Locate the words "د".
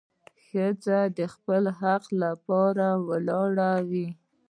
1.17-1.19